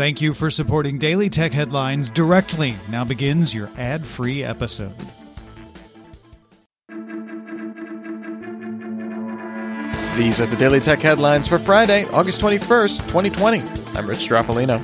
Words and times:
Thank 0.00 0.22
you 0.22 0.32
for 0.32 0.50
supporting 0.50 0.96
Daily 0.96 1.28
Tech 1.28 1.52
Headlines 1.52 2.08
directly. 2.08 2.74
Now 2.88 3.04
begins 3.04 3.54
your 3.54 3.68
ad 3.76 4.02
free 4.02 4.42
episode. 4.42 4.94
These 10.16 10.40
are 10.40 10.46
the 10.46 10.56
Daily 10.58 10.80
Tech 10.80 11.00
Headlines 11.00 11.46
for 11.46 11.58
Friday, 11.58 12.06
August 12.14 12.40
21st, 12.40 12.96
2020. 13.08 13.58
I'm 13.94 14.06
Rich 14.06 14.20
Stroffolino. 14.20 14.80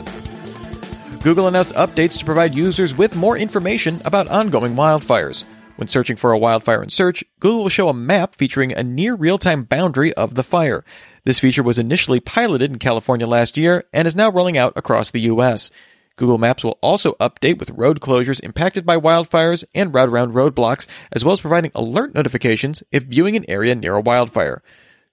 Google 1.22 1.48
announced 1.48 1.72
updates 1.72 2.18
to 2.18 2.26
provide 2.26 2.54
users 2.54 2.94
with 2.94 3.16
more 3.16 3.38
information 3.38 4.02
about 4.04 4.28
ongoing 4.28 4.74
wildfires. 4.74 5.44
When 5.76 5.88
searching 5.88 6.16
for 6.16 6.32
a 6.32 6.38
wildfire 6.38 6.82
in 6.82 6.90
search, 6.90 7.24
Google 7.40 7.62
will 7.62 7.68
show 7.70 7.88
a 7.88 7.94
map 7.94 8.34
featuring 8.34 8.72
a 8.72 8.82
near 8.82 9.14
real 9.14 9.38
time 9.38 9.62
boundary 9.62 10.12
of 10.12 10.34
the 10.34 10.44
fire. 10.44 10.84
This 11.26 11.40
feature 11.40 11.64
was 11.64 11.76
initially 11.76 12.20
piloted 12.20 12.70
in 12.70 12.78
California 12.78 13.26
last 13.26 13.56
year 13.56 13.82
and 13.92 14.06
is 14.06 14.14
now 14.14 14.30
rolling 14.30 14.56
out 14.56 14.74
across 14.76 15.10
the 15.10 15.22
U.S. 15.22 15.72
Google 16.14 16.38
Maps 16.38 16.62
will 16.62 16.78
also 16.80 17.14
update 17.14 17.58
with 17.58 17.70
road 17.70 17.98
closures 17.98 18.40
impacted 18.44 18.86
by 18.86 18.96
wildfires 18.96 19.64
and 19.74 19.92
route 19.92 20.08
around 20.08 20.34
roadblocks, 20.34 20.86
as 21.10 21.24
well 21.24 21.32
as 21.32 21.40
providing 21.40 21.72
alert 21.74 22.14
notifications 22.14 22.84
if 22.92 23.02
viewing 23.02 23.34
an 23.34 23.44
area 23.48 23.74
near 23.74 23.96
a 23.96 24.00
wildfire. 24.00 24.62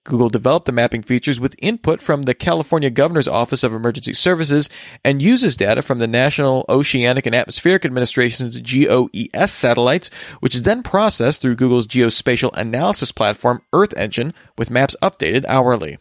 Google 0.04 0.28
developed 0.28 0.66
the 0.66 0.72
mapping 0.72 1.02
features 1.02 1.40
with 1.40 1.56
input 1.58 2.02
from 2.02 2.24
the 2.24 2.34
California 2.34 2.90
Governor's 2.90 3.26
Office 3.26 3.64
of 3.64 3.72
Emergency 3.72 4.12
Services 4.12 4.68
and 5.02 5.22
uses 5.22 5.56
data 5.56 5.80
from 5.80 5.98
the 5.98 6.06
National 6.06 6.66
Oceanic 6.68 7.24
and 7.24 7.34
Atmospheric 7.34 7.86
Administration's 7.86 8.60
GOES 8.60 9.50
satellites, 9.50 10.10
which 10.40 10.54
is 10.54 10.64
then 10.64 10.82
processed 10.82 11.40
through 11.40 11.56
Google's 11.56 11.86
geospatial 11.86 12.50
analysis 12.52 13.12
platform 13.12 13.62
Earth 13.72 13.96
Engine 13.96 14.34
with 14.58 14.70
maps 14.70 14.94
updated 15.02 15.46
hourly. 15.48 15.96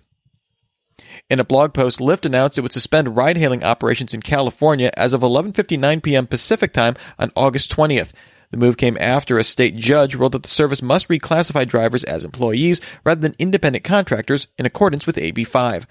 In 1.29 1.39
a 1.39 1.45
blog 1.45 1.73
post, 1.73 1.99
Lyft 1.99 2.25
announced 2.25 2.57
it 2.57 2.61
would 2.61 2.73
suspend 2.73 3.15
ride-hailing 3.15 3.63
operations 3.63 4.13
in 4.13 4.21
California 4.21 4.91
as 4.97 5.13
of 5.13 5.21
11:59 5.21 6.03
p.m. 6.03 6.27
Pacific 6.27 6.73
Time 6.73 6.95
on 7.17 7.31
August 7.35 7.71
20th. 7.71 8.11
The 8.53 8.59
move 8.59 8.77
came 8.77 8.99
after 9.01 9.39
a 9.39 9.43
state 9.43 9.77
judge 9.77 10.13
ruled 10.13 10.33
that 10.33 10.43
the 10.43 10.47
service 10.47 10.83
must 10.83 11.07
reclassify 11.07 11.67
drivers 11.67 12.03
as 12.03 12.23
employees 12.23 12.81
rather 13.03 13.19
than 13.19 13.33
independent 13.39 13.83
contractors 13.83 14.47
in 14.59 14.67
accordance 14.67 15.07
with 15.07 15.15
AB5. 15.15 15.85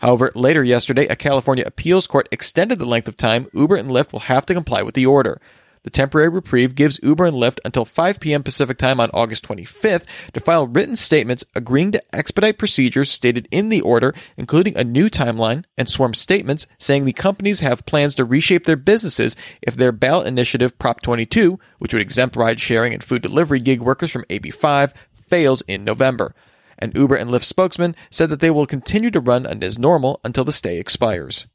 However, 0.00 0.32
later 0.34 0.64
yesterday, 0.64 1.06
a 1.06 1.14
California 1.14 1.62
appeals 1.64 2.08
court 2.08 2.28
extended 2.32 2.80
the 2.80 2.86
length 2.86 3.06
of 3.06 3.16
time 3.16 3.46
Uber 3.52 3.76
and 3.76 3.88
Lyft 3.88 4.10
will 4.10 4.18
have 4.18 4.44
to 4.46 4.54
comply 4.54 4.82
with 4.82 4.96
the 4.96 5.06
order. 5.06 5.40
The 5.82 5.90
temporary 5.90 6.28
reprieve 6.28 6.74
gives 6.74 7.00
Uber 7.02 7.26
and 7.26 7.36
Lyft 7.36 7.58
until 7.64 7.84
5 7.84 8.20
p.m. 8.20 8.42
Pacific 8.42 8.78
time 8.78 9.00
on 9.00 9.10
August 9.12 9.46
25th 9.46 10.04
to 10.32 10.40
file 10.40 10.66
written 10.66 10.96
statements 10.96 11.44
agreeing 11.54 11.92
to 11.92 12.02
expedite 12.14 12.58
procedures 12.58 13.10
stated 13.10 13.48
in 13.50 13.68
the 13.68 13.80
order, 13.80 14.14
including 14.36 14.76
a 14.76 14.84
new 14.84 15.08
timeline 15.08 15.64
and 15.76 15.88
sworn 15.88 16.14
statements 16.14 16.66
saying 16.78 17.04
the 17.04 17.12
companies 17.12 17.60
have 17.60 17.86
plans 17.86 18.14
to 18.14 18.24
reshape 18.24 18.64
their 18.64 18.76
businesses 18.76 19.36
if 19.62 19.76
their 19.76 19.92
ballot 19.92 20.26
initiative 20.26 20.78
Prop 20.78 21.00
22, 21.00 21.58
which 21.78 21.92
would 21.92 22.02
exempt 22.02 22.36
ride 22.36 22.60
sharing 22.60 22.92
and 22.92 23.04
food 23.04 23.22
delivery 23.22 23.60
gig 23.60 23.82
workers 23.82 24.10
from 24.10 24.24
AB5, 24.24 24.92
fails 25.12 25.62
in 25.62 25.84
November. 25.84 26.34
An 26.78 26.92
Uber 26.94 27.16
and 27.16 27.30
Lyft 27.30 27.44
spokesman 27.44 27.96
said 28.10 28.30
that 28.30 28.40
they 28.40 28.50
will 28.50 28.66
continue 28.66 29.10
to 29.10 29.20
run 29.20 29.46
as 29.46 29.78
normal 29.78 30.20
until 30.24 30.44
the 30.44 30.52
stay 30.52 30.78
expires. 30.78 31.46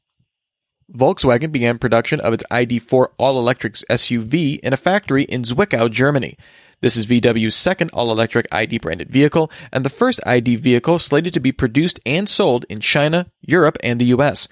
Volkswagen 0.92 1.50
began 1.50 1.78
production 1.78 2.20
of 2.20 2.34
its 2.34 2.44
ID4 2.50 3.08
all 3.16 3.38
electric 3.38 3.74
SUV 3.74 4.58
in 4.60 4.72
a 4.72 4.76
factory 4.76 5.22
in 5.22 5.42
Zwickau, 5.42 5.90
Germany. 5.90 6.36
This 6.80 6.96
is 6.96 7.06
VW's 7.06 7.54
second 7.54 7.90
all 7.94 8.10
electric 8.10 8.46
ID 8.52 8.78
branded 8.78 9.08
vehicle 9.08 9.50
and 9.72 9.84
the 9.84 9.90
first 9.90 10.20
ID 10.26 10.56
vehicle 10.56 10.98
slated 10.98 11.32
to 11.32 11.40
be 11.40 11.52
produced 11.52 11.98
and 12.04 12.28
sold 12.28 12.66
in 12.68 12.80
China, 12.80 13.26
Europe, 13.40 13.78
and 13.82 13.98
the 13.98 14.12
US. 14.16 14.46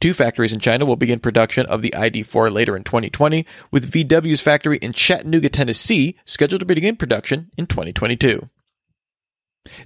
Two 0.00 0.14
factories 0.14 0.52
in 0.52 0.60
China 0.60 0.86
will 0.86 0.96
begin 0.96 1.20
production 1.20 1.66
of 1.66 1.82
the 1.82 1.94
ID4 1.96 2.50
later 2.50 2.76
in 2.76 2.84
2020, 2.84 3.46
with 3.70 3.90
VW's 3.90 4.40
factory 4.40 4.78
in 4.78 4.92
Chattanooga, 4.92 5.48
Tennessee 5.48 6.16
scheduled 6.24 6.60
to 6.60 6.66
begin 6.66 6.96
production 6.96 7.50
in 7.56 7.66
2022. 7.66 8.48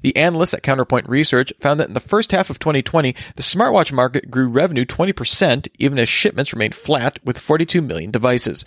The 0.03 0.17
analysts 0.17 0.55
at 0.55 0.63
Counterpoint 0.63 1.09
Research 1.09 1.53
found 1.61 1.81
that 1.81 1.89
in 1.89 1.95
the 1.95 2.01
first 2.01 2.33
half 2.33 2.51
of 2.51 2.59
2020, 2.59 3.15
the 3.37 3.43
smartwatch 3.43 3.93
market 3.93 4.31
grew 4.31 4.49
revenue 4.49 4.85
20%, 4.85 5.69
even 5.79 5.99
as 5.99 6.09
shipments 6.09 6.53
remained 6.53 6.75
flat 6.75 7.19
with 7.25 7.39
42 7.39 7.83
million 7.83 8.11
devices. 8.11 8.65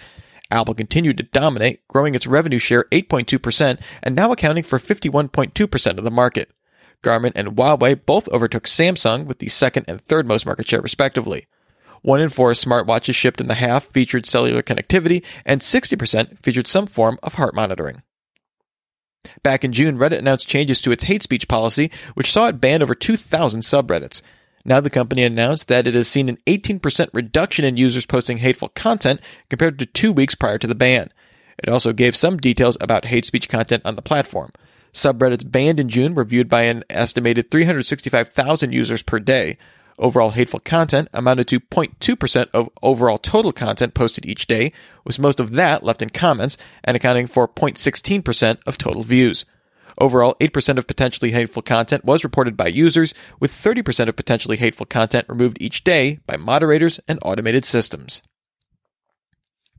Apple 0.52 0.76
continued 0.76 1.18
to 1.18 1.24
dominate, 1.24 1.88
growing 1.88 2.16
its 2.16 2.28
revenue 2.28 2.60
share 2.60 2.86
8.2% 2.92 3.80
and 4.04 4.16
now 4.16 4.32
accounting 4.32 4.64
for 4.64 4.78
51.2% 4.78 5.98
of 5.98 6.04
the 6.04 6.12
market. 6.12 6.52
Garmin 7.02 7.34
and 7.36 7.50
Huawei 7.50 8.06
both 8.06 8.30
overtook 8.30 8.64
Samsung 8.64 9.26
with 9.26 9.40
the 9.40 9.50
second 9.50 9.86
and 9.88 10.02
third 10.02 10.26
most 10.26 10.46
market 10.46 10.66
share 10.66 10.82
respectively. 10.82 11.48
One 12.02 12.20
in 12.20 12.30
four 12.30 12.52
smartwatches 12.52 13.16
shipped 13.16 13.40
in 13.40 13.48
the 13.48 13.56
half 13.56 13.86
featured 13.86 14.26
cellular 14.26 14.62
connectivity, 14.62 15.24
and 15.46 15.62
60% 15.62 16.38
featured 16.40 16.68
some 16.68 16.86
form 16.86 17.18
of 17.24 17.36
heart 17.36 17.56
monitoring. 17.56 18.04
Back 19.42 19.64
in 19.64 19.74
June, 19.74 19.98
Reddit 19.98 20.20
announced 20.20 20.48
changes 20.48 20.82
to 20.82 20.92
its 20.92 21.06
hate 21.06 21.24
speech 21.24 21.48
policy, 21.48 21.92
which 22.14 22.32
saw 22.32 22.48
it 22.48 22.62
ban 22.62 22.82
over 22.82 22.96
2,000 22.96 23.62
subreddits. 23.62 24.22
Now 24.66 24.80
the 24.80 24.90
company 24.90 25.24
announced 25.24 25.68
that 25.68 25.88
it 25.88 25.96
has 25.96 26.08
seen 26.08 26.30
an 26.30 26.38
18% 26.48 27.10
reduction 27.14 27.66
in 27.66 27.78
users 27.78 28.06
posting 28.06 28.38
hateful 28.38 28.70
content 28.70 29.20
compared 29.50 29.78
to 29.80 29.86
two 29.86 30.14
weeks 30.14 30.36
prior 30.36 30.58
to 30.58 30.68
the 30.68 30.76
ban. 30.76 31.12
It 31.58 31.70
also 31.70 31.94
gave 31.94 32.16
some 32.16 32.38
details 32.38 32.78
about 32.80 33.06
hate 33.06 33.26
speech 33.26 33.50
content 33.50 33.84
on 33.86 33.96
the 33.96 34.02
platform. 34.02 34.52
Subreddits 34.94 35.50
banned 35.50 35.80
in 35.80 35.90
June 35.90 36.14
were 36.14 36.24
viewed 36.24 36.50
by 36.50 36.64
an 36.64 36.84
estimated 36.90 37.52
365,000 37.52 38.72
users 38.72 39.04
per 39.04 39.20
day. 39.20 39.58
Overall 40.00 40.32
hateful 40.32 40.60
content 40.60 41.08
amounted 41.14 41.48
to 41.50 41.60
0.2% 41.60 42.50
of 42.54 42.70
overall 42.82 43.18
total 43.18 43.52
content 43.52 43.94
posted 43.94 44.26
each 44.26 44.48
day, 44.48 44.72
with 45.06 45.20
most 45.20 45.40
of 45.40 45.54
that 45.54 45.84
left 45.84 46.02
in 46.02 46.10
comments 46.10 46.58
and 46.84 46.98
accounting 46.98 47.28
for 47.28 47.48
0.16% 47.48 48.58
of 48.66 48.78
total 48.78 49.04
views. 49.04 49.46
Overall, 50.00 50.36
8% 50.40 50.78
of 50.78 50.88
potentially 50.88 51.32
hateful 51.32 51.62
content 51.62 52.04
was 52.04 52.24
reported 52.24 52.58
by 52.58 52.68
users, 52.68 53.14
with 53.40 53.52
30% 53.52 54.10
of 54.10 54.16
potentially 54.16 54.58
hateful 54.58 54.88
content 54.88 55.30
removed 55.30 55.58
each 55.62 55.84
day 55.84 56.20
by 56.26 56.38
moderators 56.38 57.00
and 57.08 57.20
automated 57.22 57.64
systems. 57.64 58.24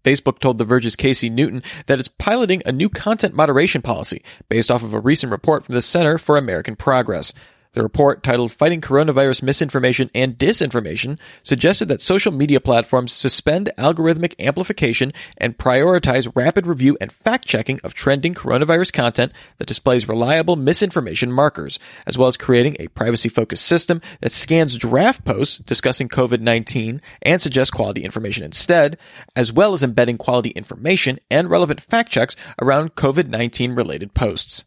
Facebook 0.05 0.39
told 0.39 0.59
The 0.59 0.65
Verge's 0.65 0.97
Casey 0.97 1.31
Newton 1.31 1.63
that 1.87 1.99
it's 1.99 2.09
piloting 2.09 2.63
a 2.65 2.73
new 2.73 2.91
content 2.91 3.35
moderation 3.35 3.83
policy 3.83 4.23
based 4.49 4.71
off 4.71 4.85
of 4.85 4.95
a 4.95 5.01
recent 5.01 5.33
report 5.33 5.65
from 5.65 5.75
the 5.75 5.83
Center 5.83 6.19
for 6.19 6.37
American 6.37 6.77
Progress. 6.77 7.33
The 7.75 7.83
report, 7.83 8.23
titled 8.23 8.53
Fighting 8.53 8.81
Coronavirus 8.81 9.43
Misinformation 9.43 10.09
and 10.15 10.39
Disinformation, 10.39 11.19
suggested 11.43 11.87
that 11.89 12.01
social 12.01 12.31
media 12.31 12.61
platforms 12.61 13.13
suspend 13.13 13.73
algorithmic 13.77 14.35
amplification 14.39 15.13
and 15.37 15.59
prioritize 15.59 16.31
rapid 16.37 16.69
review 16.69 16.97
and 17.01 17.13
fact 17.13 17.47
checking 17.47 17.81
of 17.81 17.93
trending 17.93 18.33
coronavirus 18.33 18.93
content 18.93 19.33
that 19.59 19.67
displays 19.67 20.09
reliable 20.09 20.55
misinformation 20.55 21.33
markers, 21.33 21.81
as 22.07 22.17
well 22.17 22.29
as 22.29 22.37
creating 22.37 22.77
a 22.79 22.87
privacy 22.89 23.29
focused 23.29 23.67
system 23.67 24.01
that 24.21 24.31
scans 24.31 24.79
draft 24.79 25.25
posts 25.25 25.59
discussing 25.59 26.09
COVID 26.09 26.41
19 26.41 27.03
and 27.23 27.43
suggests 27.43 27.73
quality 27.73 28.05
information 28.05 28.45
instead, 28.45 28.97
as 29.35 29.53
well 29.53 29.75
as 29.75 29.83
embedding 29.83 30.17
quality 30.17 30.51
information 30.51 31.19
and 31.29 31.51
relevant 31.51 31.81
fact 31.81 32.13
checks 32.13 32.37
around 32.63 32.95
COVID 32.95 33.27
19 33.27 33.75
related 33.75 34.15
posts. 34.15 34.65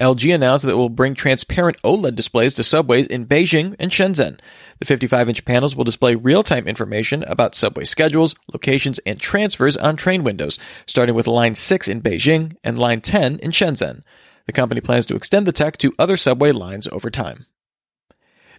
LG 0.00 0.32
announced 0.32 0.64
that 0.64 0.72
it 0.72 0.76
will 0.76 0.88
bring 0.88 1.14
transparent 1.14 1.80
OLED 1.82 2.14
displays 2.14 2.54
to 2.54 2.62
subways 2.62 3.08
in 3.08 3.26
Beijing 3.26 3.74
and 3.80 3.90
Shenzhen. 3.90 4.38
The 4.78 4.84
55 4.84 5.28
inch 5.28 5.44
panels 5.44 5.74
will 5.74 5.82
display 5.82 6.14
real 6.14 6.44
time 6.44 6.68
information 6.68 7.24
about 7.24 7.56
subway 7.56 7.82
schedules, 7.82 8.36
locations, 8.52 9.00
and 9.00 9.18
transfers 9.18 9.76
on 9.76 9.96
train 9.96 10.22
windows, 10.22 10.58
starting 10.86 11.16
with 11.16 11.26
Line 11.26 11.56
6 11.56 11.88
in 11.88 12.00
Beijing 12.00 12.54
and 12.62 12.78
Line 12.78 13.00
10 13.00 13.40
in 13.40 13.50
Shenzhen. 13.50 14.02
The 14.46 14.52
company 14.52 14.80
plans 14.80 15.04
to 15.06 15.16
extend 15.16 15.46
the 15.46 15.52
tech 15.52 15.76
to 15.78 15.92
other 15.98 16.16
subway 16.16 16.52
lines 16.52 16.86
over 16.88 17.10
time. 17.10 17.46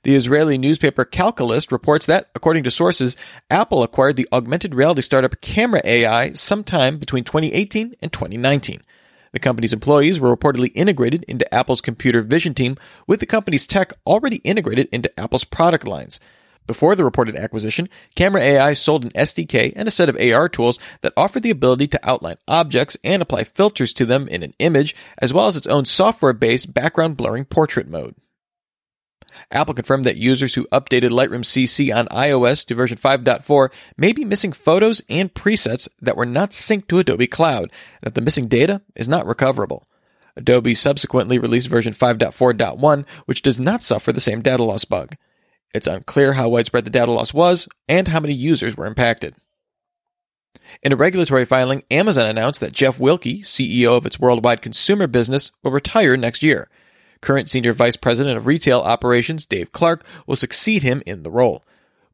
The 0.04 0.16
Israeli 0.16 0.58
newspaper 0.58 1.06
Calcalist 1.06 1.72
reports 1.72 2.06
that, 2.06 2.30
according 2.36 2.64
to 2.66 2.72
sources, 2.72 3.18
Apple 3.50 3.84
acquired 3.84 4.16
the 4.16 4.28
augmented 4.32 4.76
reality 4.76 5.02
startup 5.02 5.40
Camera 5.42 5.82
AI 5.84 6.34
sometime 6.34 6.98
between 6.98 7.24
2018 7.24 7.96
and 8.02 8.12
2019. 8.12 8.82
The 9.32 9.40
company's 9.40 9.74
employees 9.74 10.20
were 10.20 10.36
reportedly 10.36 10.72
integrated 10.74 11.24
into 11.28 11.54
Apple's 11.54 11.82
computer 11.82 12.22
vision 12.22 12.54
team, 12.54 12.78
with 13.08 13.20
the 13.20 13.26
company's 13.26 13.68
tech 13.68 13.94
already 14.06 14.38
integrated 14.38 14.90
into 14.92 15.18
Apple's 15.20 15.44
product 15.44 15.86
lines. 15.86 16.20
Before 16.70 16.96
the 16.96 17.04
reported 17.04 17.36
acquisition, 17.36 17.90
Camera 18.14 18.42
AI 18.42 18.74
sold 18.74 19.04
an 19.04 19.10
SDK 19.12 19.74
and 19.76 19.88
a 19.88 19.92
set 19.92 20.08
of 20.08 20.18
AR 20.22 20.48
tools 20.48 20.78
that 21.02 21.14
offered 21.18 21.42
the 21.42 21.50
ability 21.50 21.88
to 21.88 22.08
outline 22.08 22.38
objects 22.48 22.96
and 23.04 23.24
apply 23.24 23.46
filters 23.46 23.92
to 23.94 24.06
them 24.06 24.28
in 24.28 24.44
an 24.44 24.54
image, 24.60 24.96
as 25.18 25.34
well 25.34 25.48
as 25.48 25.58
its 25.58 25.66
own 25.66 25.86
software 25.86 26.34
based 26.34 26.72
background 26.72 27.18
blurring 27.18 27.46
portrait 27.46 27.90
mode. 27.90 28.14
Apple 29.52 29.74
confirmed 29.74 30.06
that 30.06 30.18
users 30.18 30.54
who 30.54 30.68
updated 30.68 31.10
Lightroom 31.10 31.44
CC 31.44 31.96
on 31.96 32.08
iOS 32.08 32.66
to 32.66 32.76
version 32.76 32.98
5.4 32.98 33.70
may 33.98 34.14
be 34.14 34.26
missing 34.26 34.52
photos 34.52 35.02
and 35.10 35.34
presets 35.34 35.88
that 36.02 36.18
were 36.18 36.26
not 36.26 36.52
synced 36.52 36.88
to 36.88 37.00
Adobe 37.00 37.28
Cloud, 37.28 37.64
and 37.64 37.72
that 38.04 38.16
the 38.16 38.22
missing 38.22 38.48
data 38.48 38.82
is 38.96 39.08
not 39.08 39.26
recoverable. 39.26 39.88
Adobe 40.36 40.76
subsequently 40.76 41.38
released 41.38 41.68
version 41.68 41.94
5.4.1, 41.94 43.06
which 43.26 43.42
does 43.42 43.60
not 43.60 43.82
suffer 43.82 44.14
the 44.14 44.20
same 44.20 44.42
data 44.42 44.64
loss 44.64 44.86
bug. 44.86 45.16
It's 45.74 45.88
unclear 45.88 46.34
how 46.34 46.50
widespread 46.50 46.86
the 46.86 46.90
data 46.90 47.12
loss 47.12 47.34
was 47.34 47.68
and 47.88 48.08
how 48.08 48.20
many 48.20 48.34
users 48.34 48.76
were 48.76 48.88
impacted. 48.88 49.36
In 50.82 50.94
a 50.94 50.96
regulatory 50.96 51.46
filing, 51.46 51.84
Amazon 51.92 52.26
announced 52.26 52.60
that 52.60 52.72
Jeff 52.72 52.98
Wilke, 52.98 53.42
CEO 53.42 53.98
of 53.98 54.06
its 54.06 54.20
worldwide 54.20 54.62
consumer 54.62 55.08
business, 55.08 55.52
will 55.64 55.72
retire 55.72 56.16
next 56.16 56.42
year. 56.42 56.70
Current 57.22 57.50
Senior 57.50 57.74
Vice 57.74 57.96
President 57.96 58.38
of 58.38 58.46
Retail 58.46 58.80
Operations, 58.80 59.46
Dave 59.46 59.72
Clark, 59.72 60.06
will 60.26 60.36
succeed 60.36 60.84
him 60.84 61.04
in 61.06 61.24
the 61.24 61.32
role. 61.32 61.64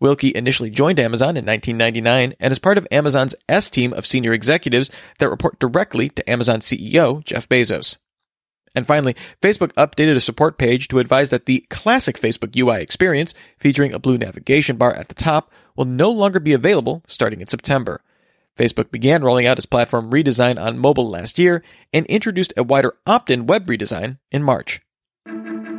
Wilke 0.02 0.32
initially 0.34 0.70
joined 0.70 1.00
Amazon 1.00 1.38
in 1.38 1.46
1999 1.46 2.34
and 2.40 2.52
is 2.52 2.60
part 2.60 2.78
of 2.78 2.88
Amazon's 2.92 3.36
S 3.48 3.70
team 3.70 3.94
of 3.94 4.06
senior 4.06 4.34
executives 4.34 4.92
that 5.20 5.30
report 5.30 5.60
directly 5.60 6.10
to 6.10 6.30
Amazon 6.30 6.60
CEO 6.60 7.24
Jeff 7.24 7.48
Bezos. 7.48 7.98
And 8.76 8.86
finally, 8.86 9.16
Facebook 9.42 9.72
updated 9.74 10.16
a 10.16 10.22
support 10.22 10.58
page 10.58 10.90
to 10.90 11.00
advise 11.00 11.30
that 11.30 11.46
the 11.46 11.66
classic 11.70 12.20
Facebook 12.20 12.58
UI 12.58 12.82
experience, 12.82 13.34
featuring 13.58 13.94
a 13.94 14.00
blue 14.00 14.18
navigation 14.18 14.76
bar 14.76 14.94
at 14.94 15.08
the 15.08 15.16
top, 15.16 15.50
will 15.78 15.86
no 15.86 16.12
longer 16.12 16.42
be 16.42 16.52
available 16.52 17.02
starting 17.08 17.40
in 17.40 17.48
September. 17.48 18.02
Facebook 18.58 18.92
began 18.92 19.24
rolling 19.24 19.48
out 19.48 19.58
its 19.58 19.66
platform 19.66 20.12
redesign 20.12 20.62
on 20.62 20.78
mobile 20.78 21.10
last 21.10 21.40
year 21.40 21.64
and 21.94 22.06
introduced 22.08 22.54
a 22.58 22.64
wider 22.64 22.96
opt 23.06 23.30
in 23.30 23.48
web 23.48 23.66
redesign 23.66 24.18
in 24.32 24.44
March. 24.44 24.82